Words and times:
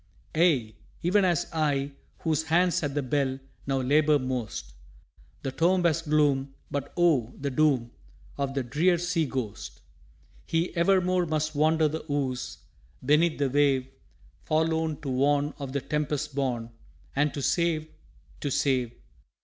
Aye, 0.35 0.73
even 1.03 1.23
as 1.23 1.45
I, 1.53 1.91
whose 2.21 2.45
hands 2.45 2.81
at 2.81 2.95
the 2.95 3.03
bell 3.03 3.37
Now 3.67 3.81
labour 3.81 4.17
most. 4.17 4.73
The 5.43 5.51
tomb 5.51 5.83
has 5.83 6.01
gloom, 6.01 6.55
but 6.71 6.91
Oh, 6.97 7.35
the 7.39 7.51
doom 7.51 7.91
Of 8.35 8.55
the 8.55 8.63
drear 8.63 8.97
sea 8.97 9.27
ghost! 9.27 9.81
He 10.47 10.75
evermore 10.75 11.27
must 11.27 11.53
wander 11.53 11.87
the 11.87 12.03
ooze 12.11 12.57
Beneath 13.05 13.37
the 13.37 13.51
wave, 13.51 13.89
Forlorn 14.41 14.99
to 15.01 15.09
warn 15.09 15.53
of 15.59 15.71
the 15.71 15.81
tempest 15.81 16.33
born, 16.33 16.71
And 17.15 17.31
to 17.35 17.43
save 17.43 17.87
to 18.39 18.49
save! 18.49 18.93